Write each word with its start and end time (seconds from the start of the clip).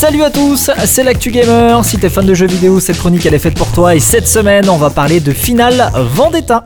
Salut 0.00 0.22
à 0.22 0.30
tous, 0.30 0.70
c'est 0.86 1.04
l'actu 1.04 1.30
gamer. 1.30 1.84
Si 1.84 1.98
t'es 1.98 2.08
fan 2.08 2.24
de 2.24 2.32
jeux 2.32 2.46
vidéo, 2.46 2.80
cette 2.80 2.96
chronique 2.96 3.26
elle 3.26 3.34
est 3.34 3.38
faite 3.38 3.54
pour 3.54 3.70
toi 3.70 3.94
et 3.94 4.00
cette 4.00 4.26
semaine 4.26 4.66
on 4.70 4.78
va 4.78 4.88
parler 4.88 5.20
de 5.20 5.30
Final 5.30 5.92
Vendetta. 5.94 6.64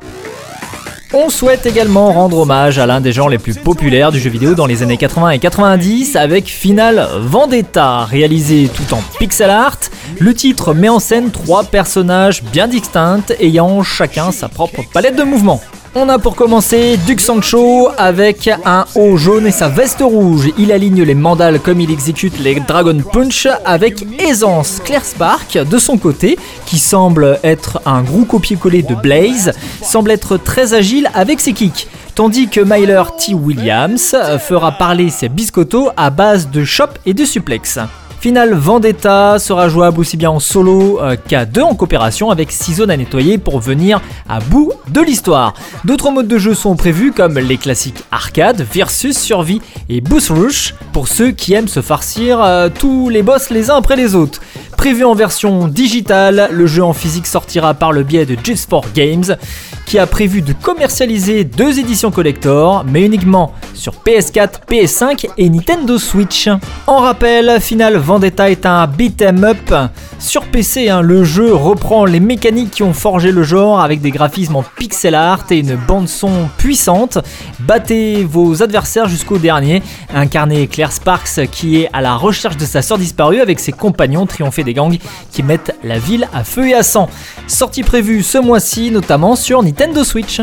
On 1.13 1.29
souhaite 1.31 1.67
également 1.67 2.13
rendre 2.13 2.39
hommage 2.39 2.79
à 2.79 2.87
l'un 2.87 3.01
des 3.01 3.11
genres 3.11 3.29
les 3.29 3.39
plus 3.39 3.55
populaires 3.55 4.13
du 4.13 4.21
jeu 4.21 4.31
vidéo 4.31 4.55
dans 4.55 4.67
les 4.67 4.85
années 4.85 4.97
80 4.97 5.31
et 5.31 5.41
90 5.41 6.15
avec 6.15 6.47
Final 6.47 7.09
Vendetta, 7.23 8.05
réalisé 8.05 8.71
tout 8.73 8.95
en 8.95 9.03
pixel 9.19 9.51
art. 9.51 9.81
Le 10.21 10.33
titre 10.33 10.73
met 10.73 10.89
en 10.89 11.01
scène 11.01 11.33
trois 11.33 11.65
personnages 11.65 12.45
bien 12.45 12.69
distincts 12.69 13.33
ayant 13.41 13.83
chacun 13.83 14.31
sa 14.31 14.49
propre 14.49 14.83
palette 14.93 15.17
de 15.17 15.25
mouvements. 15.25 15.61
On 15.97 16.09
a 16.09 16.19
pour 16.19 16.35
commencer 16.35 16.97
Duke 17.07 17.21
Sancho 17.21 17.89
avec 17.97 18.51
un 18.65 18.85
haut 18.97 19.17
jaune 19.17 19.47
et 19.47 19.53
sa 19.53 19.69
veste 19.69 20.01
rouge. 20.01 20.51
Il 20.59 20.73
aligne 20.73 21.05
les 21.05 21.15
mandales 21.15 21.61
comme 21.61 21.81
il 21.81 21.89
exécute 21.93 22.41
les 22.41 22.59
Dragon 22.59 22.99
Punch 23.13 23.47
avec 23.65 24.05
aisance. 24.19 24.81
Claire 24.85 25.05
Spark, 25.05 25.57
de 25.57 25.79
son 25.79 25.97
côté, 25.97 26.37
qui 26.67 26.79
semble 26.79 27.39
être 27.45 27.81
un 27.87 28.03
gros 28.03 28.25
copier-coller 28.25 28.83
de 28.83 28.97
Blaze, 28.97 29.53
semble 29.83 30.11
être 30.11 30.37
très 30.37 30.75
agile 30.75 31.09
avec 31.15 31.41
ses 31.41 31.53
kicks. 31.53 31.87
Tandis 32.17 32.49
que 32.49 32.61
Myler 32.61 33.05
T. 33.17 33.35
Williams 33.35 34.17
fera 34.41 34.73
parler 34.73 35.11
ses 35.11 35.29
biscottos 35.29 35.91
à 35.97 36.11
base 36.11 36.51
de 36.51 36.65
chop 36.65 36.99
et 37.07 37.15
de 37.15 37.25
suplex. 37.25 37.79
Final 38.25 38.55
Vendetta 38.55 39.39
sera 39.39 39.69
jouable 39.69 40.01
aussi 40.01 40.17
bien 40.17 40.31
en 40.31 40.41
solo 40.41 40.99
euh, 40.99 41.15
qu'à 41.29 41.45
deux 41.45 41.61
en 41.61 41.75
coopération 41.75 42.31
avec 42.31 42.53
6 42.53 42.77
zones 42.77 42.91
à 42.91 42.97
nettoyer 42.97 43.37
pour 43.37 43.61
venir 43.61 44.01
à 44.31 44.41
bout 44.41 44.73
de 44.89 45.03
l'histoire. 45.03 45.53
D'autres 45.85 46.11
modes 46.11 46.27
de 46.27 46.39
jeu 46.39 46.55
sont 46.55 46.75
prévus 46.75 47.13
comme 47.13 47.39
les 47.39 47.59
classiques 47.59 48.03
arcade, 48.11 48.67
versus 48.73 49.19
survie 49.19 49.61
et 49.91 50.01
boost 50.01 50.31
rush 50.31 50.75
pour 50.95 51.07
ceux 51.07 51.33
qui 51.33 51.53
aiment 51.53 51.69
se 51.69 51.83
farcir 51.83 52.43
euh, 52.43 52.71
tous 52.71 53.11
les 53.11 53.23
boss 53.23 53.51
les 53.51 53.69
uns 53.69 53.77
après 53.77 53.97
les 53.97 54.15
autres. 54.15 54.41
Prévu 54.79 55.05
en 55.05 55.15
version 55.15 55.69
digitale, 55.69 56.49
le 56.51 56.67
jeu 56.67 56.83
en 56.83 56.95
physique 56.95 57.27
sortira 57.27 57.75
par 57.75 57.93
le 57.93 58.05
biais 58.05 58.25
de 58.25 58.39
Just 58.43 58.71
for 58.71 58.87
Games, 58.95 59.37
qui 59.85 59.99
a 59.99 60.07
prévu 60.07 60.41
de 60.41 60.55
commercialiser 60.55 61.45
deux 61.45 61.79
éditions 61.79 62.11
collector, 62.11 62.87
mais 62.91 63.05
uniquement 63.05 63.53
sur 63.75 63.95
PS4, 64.05 64.61
PS5 64.69 65.27
et 65.37 65.49
Nintendo 65.49 65.99
Switch. 65.99 66.49
En 66.87 66.99
rappel, 66.99 67.61
Final 67.61 67.97
Vendetta 67.97 68.51
est 68.51 68.67
un 68.67 68.87
beat'em 68.87 69.45
up 69.45 69.75
sur 70.19 70.45
PC. 70.45 70.89
Hein. 70.89 71.03
le 71.03 71.25
jeu 71.25 71.55
reprend 71.55 72.05
les 72.05 72.21
mécaniques 72.21 72.71
qui 72.71 72.83
ont 72.83 72.93
forgé 72.93 73.33
le 73.33 73.43
genre 73.43 73.81
avec 73.81 74.01
des 74.01 74.11
graphismes 74.11 74.57
en 74.57 74.63
pixel 74.63 75.15
art 75.15 75.45
et 75.51 75.59
une 75.59 75.77
bande 75.77 76.09
son 76.09 76.49
puissante. 76.57 77.19
Battez 77.61 78.25
vos 78.25 78.63
adversaires 78.63 79.09
jusqu'au 79.09 79.39
dernier. 79.39 79.83
Incarné 80.15 80.67
Claire 80.67 80.93
Sparks 80.93 81.47
qui 81.51 81.83
est 81.83 81.91
à 81.93 82.01
la 82.01 82.17
recherche 82.17 82.57
de 82.57 82.65
sa 82.65 82.83
sœur 82.83 82.99
disparue 82.99 83.41
avec 83.41 83.61
ses 83.61 83.73
compagnons 83.73 84.27
triompher 84.27 84.65
des 84.65 84.75
gangs 84.75 84.99
qui 85.31 85.43
mettent 85.43 85.77
la 85.83 85.99
ville 85.99 86.29
à 86.33 86.45
feu 86.45 86.69
et 86.69 86.75
à 86.75 86.83
sang. 86.83 87.09
Sortie 87.47 87.83
prévue 87.83 88.23
ce 88.23 88.39
mois-ci, 88.39 88.91
notamment 88.91 89.37
sur 89.37 89.63
Nintendo 89.63 90.05
Switch. 90.05 90.41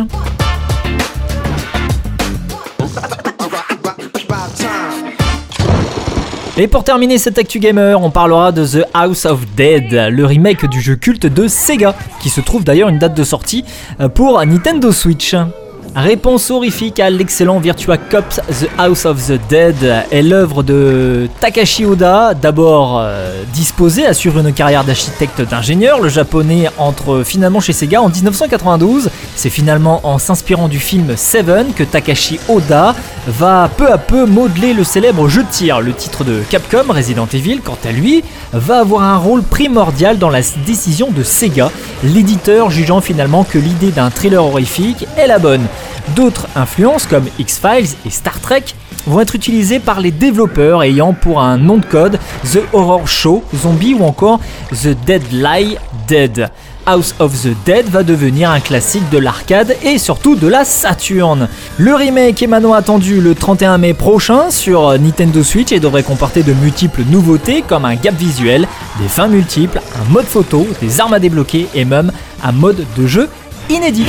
Et 6.62 6.68
pour 6.68 6.84
terminer 6.84 7.18
cette 7.18 7.40
Actu 7.40 7.58
Gamer, 7.58 8.00
on 8.00 8.12
parlera 8.12 8.52
de 8.52 8.64
The 8.64 8.86
House 8.94 9.26
of 9.26 9.48
Dead, 9.58 9.92
le 10.12 10.26
remake 10.28 10.70
du 10.70 10.80
jeu 10.80 10.96
culte 10.96 11.26
de 11.26 11.48
Sega, 11.48 11.96
qui 12.20 12.30
se 12.30 12.40
trouve 12.40 12.64
d'ailleurs 12.64 12.90
une 12.90 13.00
date 13.00 13.16
de 13.18 13.24
sortie 13.24 13.66
euh, 14.00 14.10
pour 14.10 14.46
Nintendo 14.46 14.92
Switch. 14.92 15.36
Réponse 15.96 16.52
horrifique 16.52 17.00
à 17.02 17.10
l'excellent 17.10 17.60
Virtua 17.60 17.98
Cops 17.98 18.40
The 18.48 18.70
House 18.78 19.06
of 19.06 19.28
the 19.28 19.40
Dead 19.50 19.76
est 20.12 20.22
l'œuvre 20.22 20.62
de 20.62 21.28
Takashi 21.42 21.84
Oda, 21.84 22.34
d'abord 22.34 23.00
euh, 23.00 23.44
disposé 23.54 24.06
à 24.06 24.14
suivre 24.14 24.40
une 24.40 24.54
carrière 24.54 24.84
d'architecte 24.84 25.42
d'ingénieur. 25.42 26.00
Le 26.00 26.10
japonais 26.10 26.70
entre 26.78 27.24
finalement 27.26 27.60
chez 27.60 27.74
Sega 27.74 28.02
en 28.02 28.08
1992. 28.08 29.10
C'est 29.36 29.50
finalement 29.50 30.02
en 30.04 30.20
s'inspirant 30.20 30.68
du 30.68 30.80
film 30.80 31.16
Seven 31.16 31.74
que 31.74 31.84
Takashi 31.84 32.40
Oda 32.48 32.96
va 33.28 33.70
peu 33.76 33.92
à 33.92 33.98
peu 33.98 34.26
modeler 34.26 34.74
le 34.74 34.84
célèbre 34.84 35.28
jeu 35.28 35.44
de 35.44 35.50
tir. 35.50 35.82
Le 35.82 35.94
titre 35.94 36.24
de 36.24 36.42
Capcom, 36.50 36.86
Resident 36.90 37.28
Evil, 37.34 37.62
quant 37.64 37.78
à 37.84 37.92
lui, 37.92 38.24
va 38.54 38.80
avoir 38.80 39.04
un 39.04 39.18
rôle 39.18 39.42
primordial 39.44 40.18
dans 40.18 40.30
la 40.30 40.42
décision 40.66 41.12
de 41.12 41.24
Sega, 41.24 41.72
l'éditeur 42.04 42.70
jugeant 42.70 43.02
finalement 43.02 43.44
que 43.44 43.58
l'idée 43.58 43.92
d'un 43.92 44.10
thriller 44.10 44.46
horrifique 44.46 45.08
est 45.18 45.28
la 45.28 45.40
bonne. 45.40 45.66
D'autres 46.16 46.48
influences 46.56 47.06
comme 47.06 47.26
X-Files 47.40 47.96
et 48.06 48.10
Star 48.10 48.40
Trek 48.42 48.66
vont 49.08 49.22
être 49.22 49.36
utilisées 49.36 49.80
par 49.80 50.00
les 50.00 50.12
développeurs 50.12 50.84
ayant 50.84 51.14
pour 51.14 51.42
un 51.42 51.58
nom 51.58 51.78
de 51.78 51.86
code 51.86 52.20
The 52.52 52.60
Horror 52.74 53.08
Show, 53.08 53.44
Zombie 53.56 53.96
ou 53.96 54.04
encore 54.04 54.40
The 54.72 54.90
Dead 55.06 55.24
Lie 55.32 55.78
Dead. 56.08 56.50
House 56.86 57.16
of 57.20 57.34
the 57.42 57.56
Dead 57.66 57.88
va 57.90 58.04
devenir 58.04 58.50
un 58.50 58.60
classique 58.60 59.10
de 59.10 59.18
l'arcade 59.18 59.76
et 59.84 59.98
surtout 59.98 60.36
de 60.36 60.48
la 60.48 60.66
Saturn. 60.66 61.48
Le 61.78 61.94
remake 61.94 62.42
est 62.42 62.48
maintenant 62.48 62.74
attendu 62.74 63.22
le 63.22 63.36
31 63.36 63.78
mai 63.78 63.94
prochain 63.94 64.50
sur 64.50 64.98
Nintendo 65.00 65.44
Switch 65.44 65.72
et 65.72 65.80
devrait 65.80 66.04
comporter 66.04 66.44
de 66.44 66.54
multiples 66.54 67.04
nouveautés 67.10 67.64
comme 67.68 67.86
un 67.86 67.96
gap 67.96 68.16
visuel, 68.16 68.68
des 69.02 69.08
fins 69.08 69.28
multiples, 69.28 69.80
un 70.00 70.12
mode 70.12 70.26
photo, 70.26 70.68
des 70.82 71.00
armes 71.00 71.14
à 71.14 71.20
débloquer 71.20 71.68
et 71.74 71.86
même 71.86 72.12
un 72.44 72.52
mode 72.52 72.86
de 72.98 73.08
jeu 73.08 73.30
inédit. 73.70 74.06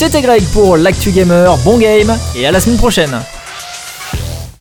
C'était 0.00 0.22
Greg 0.22 0.42
pour 0.54 0.78
l'Actu 0.78 1.10
Gamer, 1.10 1.58
bon 1.58 1.76
game 1.76 2.16
et 2.34 2.46
à 2.46 2.50
la 2.50 2.58
semaine 2.58 2.78
prochaine 2.78 3.20